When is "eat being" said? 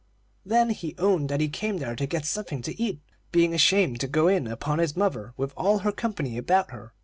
2.81-3.53